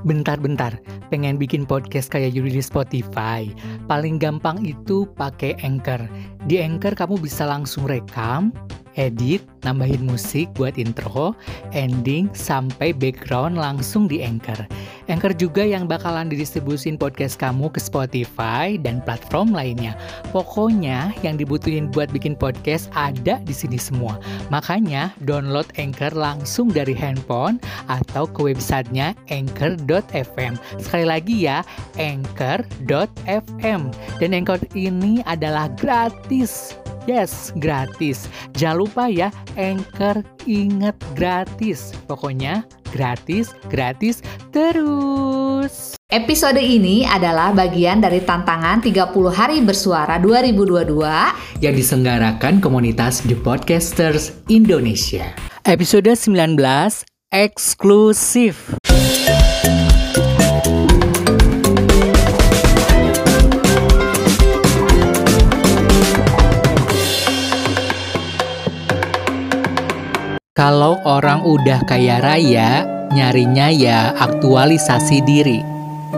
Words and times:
Bentar-bentar, 0.00 0.80
pengen 1.12 1.36
bikin 1.36 1.68
podcast 1.68 2.08
kayak 2.08 2.32
Yuri 2.32 2.56
di 2.56 2.64
Spotify. 2.64 3.44
Paling 3.84 4.16
gampang 4.16 4.64
itu 4.64 5.04
pakai 5.12 5.60
Anchor. 5.60 6.00
Di 6.48 6.56
Anchor 6.64 6.96
kamu 6.96 7.20
bisa 7.20 7.44
langsung 7.44 7.84
rekam, 7.84 8.48
edit, 9.00 9.40
nambahin 9.64 10.04
musik 10.04 10.52
buat 10.52 10.76
intro, 10.76 11.32
ending, 11.72 12.28
sampai 12.36 12.92
background 12.92 13.56
langsung 13.56 14.04
di 14.04 14.20
Anchor. 14.20 14.68
Anchor 15.08 15.32
juga 15.34 15.64
yang 15.64 15.88
bakalan 15.88 16.28
didistribusin 16.28 17.00
podcast 17.00 17.40
kamu 17.40 17.72
ke 17.72 17.80
Spotify 17.80 18.76
dan 18.76 19.00
platform 19.02 19.56
lainnya. 19.56 19.96
Pokoknya 20.30 21.16
yang 21.24 21.40
dibutuhin 21.40 21.88
buat 21.88 22.12
bikin 22.12 22.36
podcast 22.36 22.92
ada 22.92 23.40
di 23.42 23.54
sini 23.56 23.80
semua. 23.80 24.20
Makanya 24.52 25.16
download 25.24 25.66
Anchor 25.80 26.12
langsung 26.12 26.68
dari 26.70 26.92
handphone 26.92 27.56
atau 27.88 28.28
ke 28.28 28.52
websitenya 28.52 29.16
anchor.fm. 29.32 30.54
Sekali 30.78 31.06
lagi 31.08 31.48
ya, 31.48 31.64
anchor.fm. 31.96 33.80
Dan 34.20 34.30
Anchor 34.36 34.60
ini 34.76 35.24
adalah 35.26 35.72
gratis. 35.80 36.76
Yes, 37.10 37.50
gratis. 37.58 38.30
Jangan 38.54 38.86
lupa 38.86 39.10
ya, 39.10 39.34
Anchor 39.58 40.22
inget 40.46 40.94
gratis. 41.18 41.90
Pokoknya 42.06 42.62
gratis, 42.94 43.50
gratis 43.66 44.22
terus. 44.54 45.98
Episode 46.06 46.62
ini 46.62 47.02
adalah 47.02 47.50
bagian 47.50 47.98
dari 47.98 48.22
tantangan 48.22 48.78
30 48.78 49.10
hari 49.26 49.58
bersuara 49.58 50.22
2022 50.22 51.02
yang 51.58 51.74
diselenggarakan 51.74 52.62
komunitas 52.62 53.26
The 53.26 53.34
Podcasters 53.34 54.46
Indonesia. 54.46 55.34
Episode 55.66 56.14
19 56.14 56.62
eksklusif. 57.34 58.78
Kalau 70.60 71.00
orang 71.08 71.40
udah 71.40 71.80
kaya 71.88 72.20
raya, 72.20 72.84
nyarinya 73.16 73.72
ya 73.72 74.12
aktualisasi 74.12 75.24
diri. 75.24 75.64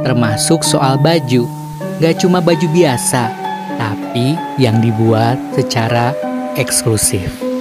Termasuk 0.02 0.66
soal 0.66 0.98
baju. 0.98 1.46
Gak 2.02 2.26
cuma 2.26 2.42
baju 2.42 2.66
biasa, 2.74 3.30
tapi 3.78 4.34
yang 4.58 4.82
dibuat 4.82 5.38
secara 5.54 6.10
eksklusif. 6.58 7.51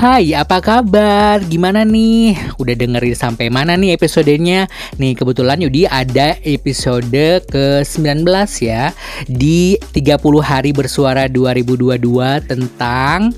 Hai, 0.00 0.32
apa 0.32 0.64
kabar? 0.64 1.44
Gimana 1.44 1.84
nih? 1.84 2.32
Udah 2.56 2.72
dengerin 2.72 3.12
sampai 3.12 3.52
mana 3.52 3.76
nih 3.76 3.92
episodenya? 3.92 4.64
Nih, 4.96 5.12
kebetulan 5.12 5.60
Yudi 5.60 5.84
ada 5.84 6.40
episode 6.40 7.44
ke-19 7.52 8.24
ya 8.64 8.96
di 9.28 9.76
30 9.92 10.40
hari 10.40 10.72
bersuara 10.72 11.28
2022 11.28 12.00
tentang 12.48 13.36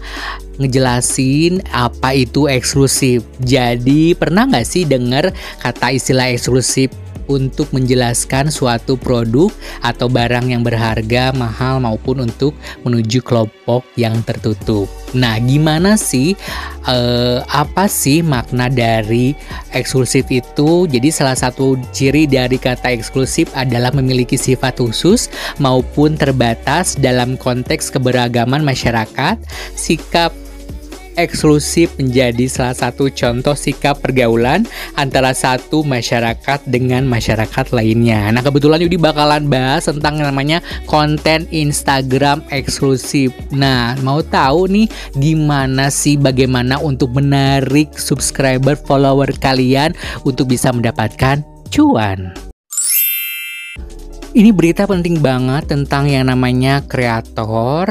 ngejelasin 0.63 1.67
apa 1.75 2.15
itu 2.15 2.47
eksklusif. 2.47 3.27
Jadi, 3.43 4.15
pernah 4.15 4.47
nggak 4.47 4.63
sih 4.63 4.87
denger 4.87 5.35
kata 5.59 5.91
istilah 5.99 6.31
eksklusif 6.31 6.95
untuk 7.29 7.71
menjelaskan 7.71 8.49
suatu 8.49 8.99
produk 8.99 9.51
atau 9.85 10.07
barang 10.07 10.51
yang 10.51 10.63
berharga 10.67 11.31
mahal 11.35 11.79
maupun 11.83 12.27
untuk 12.27 12.57
menuju 12.83 13.23
kelompok 13.23 13.87
yang 13.99 14.21
tertutup. 14.27 14.87
Nah, 15.13 15.37
gimana 15.37 16.01
sih 16.01 16.33
uh, 16.89 17.45
apa 17.53 17.85
sih 17.85 18.25
makna 18.25 18.73
dari 18.73 19.37
eksklusif 19.77 20.25
itu? 20.33 20.89
Jadi 20.89 21.13
salah 21.13 21.37
satu 21.37 21.77
ciri 21.93 22.25
dari 22.25 22.57
kata 22.57 22.89
eksklusif 22.97 23.53
adalah 23.53 23.93
memiliki 23.93 24.41
sifat 24.41 24.81
khusus 24.81 25.29
maupun 25.61 26.17
terbatas 26.17 26.97
dalam 26.97 27.37
konteks 27.37 27.93
keberagaman 27.93 28.65
masyarakat, 28.65 29.37
sikap 29.77 30.33
eksklusif 31.17 31.95
menjadi 32.01 32.49
salah 32.49 32.77
satu 32.77 33.09
contoh 33.13 33.57
sikap 33.57 34.01
pergaulan 34.01 34.65
antara 34.97 35.33
satu 35.33 35.85
masyarakat 35.85 36.65
dengan 36.69 37.05
masyarakat 37.09 37.73
lainnya. 37.73 38.31
Nah, 38.33 38.43
kebetulan 38.45 38.83
Yudi 38.83 38.97
bakalan 38.97 39.49
bahas 39.49 39.89
tentang 39.89 40.21
namanya 40.21 40.61
konten 40.85 41.49
Instagram 41.51 42.45
eksklusif. 42.53 43.35
Nah, 43.53 43.97
mau 44.01 44.21
tahu 44.25 44.69
nih 44.71 44.87
gimana 45.17 45.89
sih 45.93 46.17
bagaimana 46.17 46.81
untuk 46.81 47.17
menarik 47.17 47.95
subscriber 47.97 48.79
follower 48.79 49.31
kalian 49.41 49.97
untuk 50.23 50.53
bisa 50.53 50.73
mendapatkan 50.73 51.45
cuan. 51.73 52.33
Ini 54.33 54.49
berita 54.49 54.89
penting 54.89 55.21
banget 55.21 55.69
tentang 55.69 56.09
yang 56.09 56.33
namanya 56.33 56.81
kreator, 56.89 57.85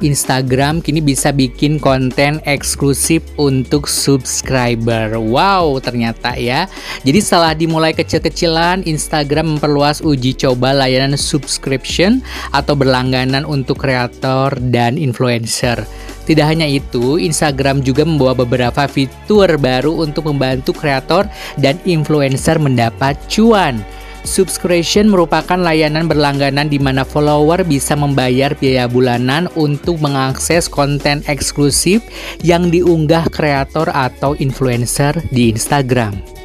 Instagram 0.00 0.80
kini 0.80 1.02
bisa 1.02 1.34
bikin 1.34 1.82
konten 1.82 2.38
eksklusif 2.46 3.22
untuk 3.38 3.90
subscriber. 3.90 5.18
Wow, 5.18 5.78
ternyata 5.82 6.38
ya. 6.38 6.70
Jadi 7.02 7.18
setelah 7.18 7.52
dimulai 7.54 7.94
kecil-kecilan, 7.94 8.86
Instagram 8.86 9.56
memperluas 9.58 10.00
uji 10.02 10.34
coba 10.38 10.74
layanan 10.74 11.18
subscription 11.18 12.22
atau 12.54 12.78
berlangganan 12.78 13.42
untuk 13.42 13.82
kreator 13.82 14.54
dan 14.70 14.94
influencer. 14.94 15.82
Tidak 16.28 16.44
hanya 16.44 16.68
itu, 16.68 17.16
Instagram 17.16 17.80
juga 17.80 18.04
membawa 18.04 18.36
beberapa 18.36 18.84
fitur 18.84 19.56
baru 19.56 20.04
untuk 20.04 20.28
membantu 20.28 20.76
kreator 20.76 21.24
dan 21.56 21.80
influencer 21.88 22.60
mendapat 22.60 23.16
cuan. 23.32 23.80
Subscription 24.28 25.08
merupakan 25.08 25.56
layanan 25.56 26.04
berlangganan 26.04 26.68
di 26.68 26.76
mana 26.76 27.00
follower 27.00 27.64
bisa 27.64 27.96
membayar 27.96 28.52
biaya 28.52 28.84
bulanan 28.84 29.48
untuk 29.56 29.96
mengakses 30.04 30.68
konten 30.68 31.24
eksklusif 31.24 32.04
yang 32.44 32.68
diunggah 32.68 33.32
kreator 33.32 33.88
atau 33.88 34.36
influencer 34.36 35.16
di 35.32 35.48
Instagram. 35.48 36.38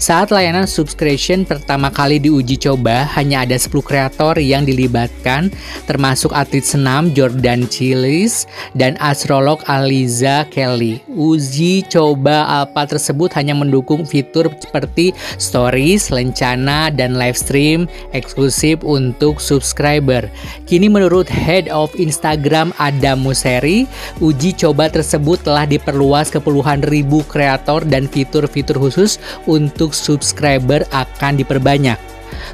Saat 0.00 0.32
layanan 0.32 0.68
subscription 0.68 1.44
pertama 1.44 1.92
kali 1.92 2.20
diuji 2.20 2.56
coba, 2.56 3.08
hanya 3.16 3.44
ada 3.48 3.56
10 3.56 3.72
kreator 3.80 4.36
yang 4.40 4.64
dilibatkan, 4.64 5.52
termasuk 5.84 6.32
atlet 6.36 6.64
senam 6.64 7.12
Jordan 7.16 7.64
Chilis 7.68 8.44
dan 8.76 8.96
astrolog 9.00 9.64
Aliza 9.68 10.44
Kelly. 10.52 11.00
Uji 11.08 11.84
coba 11.88 12.64
apa 12.64 12.88
tersebut 12.88 13.32
hanya 13.34 13.56
mendukung 13.56 14.04
fitur 14.04 14.52
seperti 14.60 15.16
stories, 15.36 16.12
lencana, 16.12 16.92
dan 16.92 17.16
live 17.18 17.36
stream 17.36 17.90
eksklusif 18.12 18.80
untuk 18.84 19.40
subscriber. 19.40 20.28
Kini 20.68 20.88
menurut 20.92 21.26
Head 21.28 21.68
of 21.72 21.92
Instagram 21.98 22.70
Adam 22.76 23.24
Museri, 23.24 23.84
uji 24.20 24.54
coba 24.56 24.88
tersebut 24.92 25.42
telah 25.42 25.66
diperluas 25.66 26.30
ke 26.30 26.38
puluhan 26.38 26.84
ribu 26.86 27.24
kreator 27.26 27.82
dan 27.88 28.06
fitur-fitur 28.06 28.78
khusus 28.78 29.16
untuk 29.48 29.81
untuk 29.82 29.98
subscriber 29.98 30.86
akan 30.94 31.42
diperbanyak. 31.42 31.98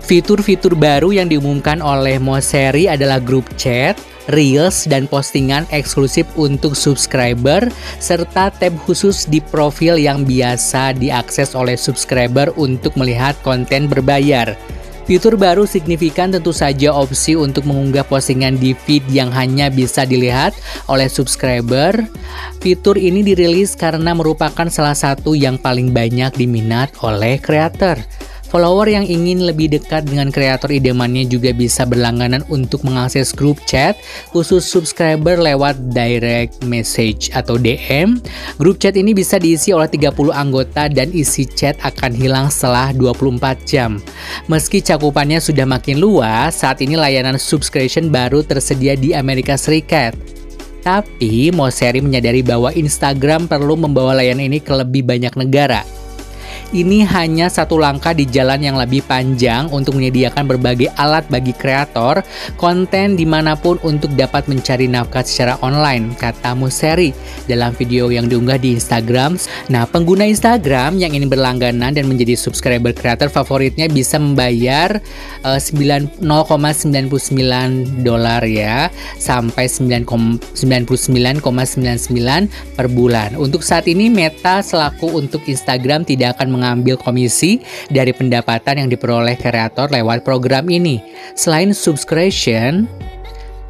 Fitur-fitur 0.01 0.73
baru 0.73 1.13
yang 1.13 1.29
diumumkan 1.29 1.85
oleh 1.85 2.17
Moseri 2.17 2.89
adalah 2.89 3.21
grup 3.21 3.45
chat, 3.61 4.01
reels, 4.33 4.89
dan 4.89 5.05
postingan 5.05 5.69
eksklusif 5.69 6.25
untuk 6.41 6.73
subscriber, 6.73 7.69
serta 8.01 8.49
tab 8.49 8.73
khusus 8.89 9.29
di 9.29 9.45
profil 9.45 10.01
yang 10.01 10.25
biasa 10.25 10.97
diakses 10.97 11.53
oleh 11.53 11.77
subscriber 11.77 12.49
untuk 12.57 12.97
melihat 12.97 13.37
konten 13.45 13.93
berbayar. 13.93 14.57
Fitur 15.09 15.41
baru 15.41 15.65
signifikan 15.65 16.29
tentu 16.29 16.53
saja 16.53 16.93
opsi 16.93 17.33
untuk 17.33 17.65
mengunggah 17.65 18.05
postingan 18.05 18.61
di 18.61 18.77
feed 18.77 19.01
yang 19.09 19.33
hanya 19.33 19.73
bisa 19.73 20.05
dilihat 20.05 20.53
oleh 20.85 21.09
subscriber. 21.09 21.97
Fitur 22.61 23.01
ini 23.01 23.25
dirilis 23.25 23.73
karena 23.73 24.13
merupakan 24.13 24.69
salah 24.69 24.93
satu 24.93 25.33
yang 25.33 25.57
paling 25.57 25.97
banyak 25.97 26.37
diminat 26.37 26.93
oleh 27.01 27.41
kreator. 27.41 27.97
Follower 28.49 28.89
yang 28.89 29.05
ingin 29.05 29.45
lebih 29.45 29.69
dekat 29.69 30.09
dengan 30.09 30.33
kreator 30.33 30.73
idamannya 30.73 31.29
juga 31.29 31.53
bisa 31.53 31.85
berlangganan 31.85 32.41
untuk 32.49 32.81
mengakses 32.81 33.37
grup 33.37 33.61
chat 33.69 34.01
khusus 34.33 34.65
subscriber 34.65 35.37
lewat 35.37 35.77
direct 35.93 36.65
message 36.65 37.29
atau 37.37 37.61
DM. 37.61 38.17
Grup 38.57 38.81
chat 38.81 38.97
ini 38.97 39.13
bisa 39.13 39.37
diisi 39.37 39.77
oleh 39.77 39.85
30 39.85 40.33
anggota 40.33 40.89
dan 40.89 41.13
isi 41.13 41.45
chat 41.45 41.77
akan 41.85 42.17
hilang 42.17 42.49
setelah 42.49 42.89
24 42.97 43.69
jam. 43.69 44.01
Meski 44.49 44.81
cakupannya 44.81 45.45
sudah 45.45 45.69
makin 45.69 46.01
luas, 46.01 46.65
saat 46.65 46.81
ini 46.81 46.97
layanan 46.97 47.37
subscription 47.37 48.09
baru 48.09 48.41
tersedia 48.41 48.97
di 48.97 49.13
Amerika 49.13 49.61
Serikat. 49.61 50.17
Tapi 50.81 51.53
Moseri 51.53 52.01
menyadari 52.01 52.41
bahwa 52.41 52.73
Instagram 52.73 53.45
perlu 53.45 53.77
membawa 53.77 54.17
layanan 54.17 54.49
ini 54.49 54.57
ke 54.57 54.73
lebih 54.73 55.05
banyak 55.05 55.37
negara 55.37 55.98
ini 56.73 57.01
hanya 57.05 57.49
satu 57.49 57.81
langkah 57.81 58.13
di 58.13 58.29
jalan 58.29 58.61
yang 58.61 58.77
lebih 58.77 59.01
panjang 59.07 59.73
untuk 59.73 59.97
menyediakan 59.97 60.45
berbagai 60.45 60.93
alat 61.01 61.25
bagi 61.33 61.57
kreator 61.57 62.21
konten 62.61 63.17
di 63.17 63.25
mana 63.25 63.57
pun 63.57 63.81
untuk 63.81 64.13
dapat 64.13 64.45
mencari 64.51 64.85
nafkah 64.85 65.25
secara 65.25 65.57
online, 65.65 66.13
kata 66.17 66.53
Museri 66.53 67.13
dalam 67.49 67.73
video 67.73 68.13
yang 68.13 68.29
diunggah 68.29 68.61
di 68.61 68.77
Instagram. 68.77 69.41
Nah, 69.73 69.89
pengguna 69.89 70.29
Instagram 70.29 71.01
yang 71.01 71.17
ingin 71.17 71.33
berlangganan 71.33 71.97
dan 71.97 72.05
menjadi 72.05 72.37
subscriber 72.37 72.93
kreator 72.93 73.33
favoritnya 73.33 73.89
bisa 73.89 74.21
membayar 74.21 75.01
uh, 75.45 75.57
0,99 75.57 76.21
dolar 78.05 78.43
ya 78.45 78.93
sampai 79.17 79.67
99,99 79.71 80.53
per 82.77 82.87
bulan. 82.93 83.39
Untuk 83.41 83.65
saat 83.65 83.89
ini 83.89 84.13
Meta 84.13 84.61
selaku 84.61 85.17
untuk 85.17 85.47
Instagram 85.49 86.05
tidak 86.05 86.39
akan 86.39 86.58
mengambil 86.59 86.99
komisi 86.99 87.63
dari 87.87 88.11
pendapatan 88.11 88.83
yang 88.83 88.89
diperoleh 88.91 89.39
kreator 89.39 89.87
lewat 89.95 90.27
program 90.27 90.67
ini. 90.67 90.99
Selain 91.39 91.71
subscription, 91.71 92.91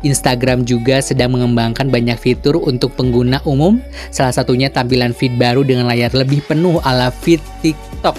Instagram 0.01 0.63
juga 0.63 1.03
sedang 1.03 1.35
mengembangkan 1.35 1.91
banyak 1.91 2.17
fitur 2.17 2.57
untuk 2.57 2.95
pengguna 2.95 3.43
umum, 3.45 3.83
salah 4.15 4.33
satunya 4.33 4.71
tampilan 4.71 5.11
feed 5.13 5.37
baru 5.37 5.67
dengan 5.67 5.91
layar 5.91 6.15
lebih 6.15 6.41
penuh 6.47 6.79
ala 6.87 7.11
feed 7.11 7.43
TikTok. 7.61 8.17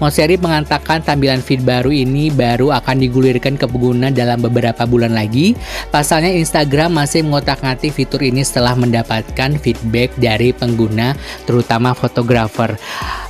Moseri 0.00 0.34
mengatakan 0.34 1.04
tampilan 1.04 1.38
feed 1.44 1.62
baru 1.62 1.92
ini 1.92 2.32
baru 2.32 2.74
akan 2.74 2.96
digulirkan 3.06 3.54
ke 3.54 3.70
pengguna 3.70 4.10
dalam 4.10 4.40
beberapa 4.42 4.82
bulan 4.82 5.14
lagi. 5.14 5.54
Pasalnya 5.94 6.32
Instagram 6.32 6.96
masih 6.96 7.22
mengotak-ngatik 7.22 7.94
fitur 7.94 8.18
ini 8.24 8.42
setelah 8.42 8.74
mendapatkan 8.74 9.56
feedback 9.62 10.10
dari 10.18 10.50
pengguna, 10.50 11.14
terutama 11.46 11.94
fotografer. 11.94 12.74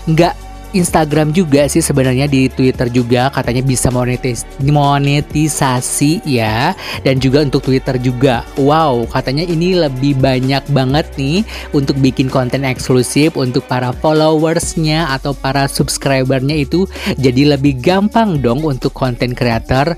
Nggak 0.08 0.32
Instagram 0.72 1.32
juga 1.36 1.68
sih 1.68 1.84
sebenarnya 1.84 2.28
di 2.28 2.48
Twitter 2.48 2.88
juga 2.88 3.28
katanya 3.32 3.60
bisa 3.64 3.92
monetis 3.92 4.44
monetisasi 4.60 6.24
ya 6.24 6.72
dan 7.04 7.20
juga 7.20 7.44
untuk 7.44 7.64
Twitter 7.64 7.96
juga. 8.00 8.44
Wow, 8.56 9.04
katanya 9.08 9.44
ini 9.44 9.76
lebih 9.76 10.16
banyak 10.18 10.64
banget 10.72 11.06
nih 11.16 11.44
untuk 11.76 11.96
bikin 12.00 12.32
konten 12.32 12.64
eksklusif 12.64 13.36
untuk 13.36 13.64
para 13.68 13.92
followersnya 13.92 15.12
atau 15.12 15.36
para 15.36 15.68
subscribernya 15.68 16.64
itu 16.64 16.88
jadi 17.20 17.56
lebih 17.56 17.80
gampang 17.80 18.40
dong 18.40 18.64
untuk 18.64 18.96
konten 18.96 19.36
creator 19.36 19.92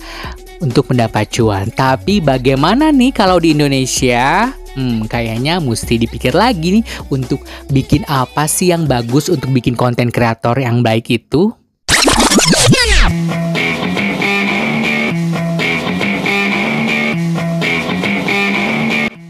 untuk 0.62 0.90
mendapat 0.90 1.28
cuan. 1.30 1.68
Tapi 1.70 2.24
bagaimana 2.24 2.88
nih 2.90 3.12
kalau 3.12 3.36
di 3.38 3.52
Indonesia? 3.52 4.63
Hmm, 4.74 5.06
kayaknya 5.06 5.62
mesti 5.62 6.02
dipikir 6.02 6.34
lagi 6.34 6.82
nih 6.82 6.84
untuk 7.06 7.46
bikin 7.70 8.02
apa 8.10 8.50
sih 8.50 8.74
yang 8.74 8.90
bagus 8.90 9.30
untuk 9.30 9.54
bikin 9.54 9.78
konten 9.78 10.10
kreator 10.10 10.58
yang 10.58 10.82
baik 10.82 11.10
itu. 11.14 11.54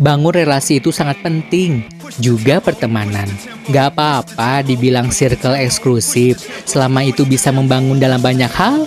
Bangun 0.04 0.36
relasi 0.36 0.84
itu 0.84 0.92
sangat 0.92 1.24
penting, 1.24 1.80
juga 2.20 2.60
pertemanan. 2.60 3.24
Gak 3.72 3.96
apa-apa 3.96 4.60
dibilang 4.60 5.08
circle 5.08 5.56
eksklusif, 5.56 6.44
selama 6.68 7.08
itu 7.08 7.24
bisa 7.24 7.48
membangun 7.48 7.96
dalam 7.96 8.20
banyak 8.20 8.52
hal, 8.52 8.84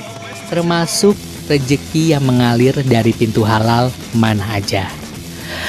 termasuk 0.53 1.17
rezeki 1.49 2.13
yang 2.13 2.21
mengalir 2.21 2.77
dari 2.85 3.17
pintu 3.17 3.41
halal 3.41 3.89
mana 4.13 4.61
aja. 4.61 5.06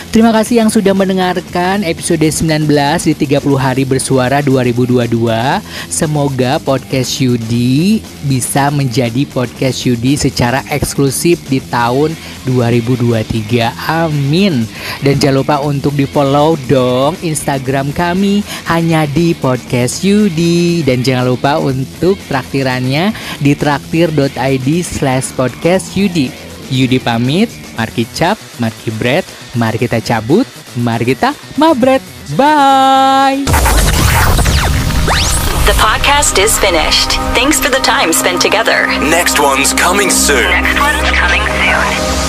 Terima 0.08 0.30
kasih 0.30 0.62
yang 0.62 0.70
sudah 0.70 0.94
mendengarkan 0.94 1.82
episode 1.82 2.22
19 2.22 2.70
di 3.10 3.14
30 3.26 3.58
hari 3.58 3.82
bersuara 3.82 4.38
2022. 4.40 5.04
Semoga 5.90 6.62
podcast 6.62 7.18
Yudi 7.18 8.00
bisa 8.24 8.70
menjadi 8.70 9.26
podcast 9.26 9.82
Yudi 9.84 10.14
secara 10.14 10.62
eksklusif 10.70 11.42
di 11.50 11.58
tahun 11.58 12.14
2023. 12.46 13.74
Amin. 13.90 14.64
Dan 15.02 15.14
jangan 15.18 15.36
lupa 15.42 15.56
untuk 15.66 15.92
di-follow 15.98 16.54
dong 16.70 17.18
Instagram 17.20 17.90
kami 17.90 18.46
hanya 18.70 19.04
di 19.10 19.34
podcast 19.34 20.06
Yudi. 20.06 20.86
Dan 20.86 21.02
jangan 21.02 21.26
lupa 21.26 21.58
untuk 21.58 22.16
traktirannya 22.30 23.10
di 23.42 23.52
traktir.id 23.58 24.68
slash 24.86 25.34
podcast 25.34 25.98
Yudi. 25.98 26.30
Yudi 26.68 27.00
pamit, 27.00 27.48
Marki 27.78 28.04
Cap, 28.10 28.36
Marki 28.58 28.90
Bread, 28.98 29.22
Mari 29.56 29.80
kita 29.80 30.04
cabut, 30.04 30.44
mari 30.76 31.14
kita 31.14 31.32
mabret. 31.56 32.04
Bye. 32.36 33.42
The 35.64 35.76
podcast 35.80 36.36
is 36.36 36.52
finished. 36.60 37.16
Thanks 37.32 37.56
for 37.56 37.72
the 37.72 37.80
time 37.80 38.12
spent 38.12 38.42
together. 38.42 38.86
Next 39.00 39.40
one's 39.40 39.72
coming 39.72 40.10
soon. 40.12 40.46
Next 40.46 40.76
one's 40.76 41.10
coming 41.16 41.42
soon. 41.42 42.27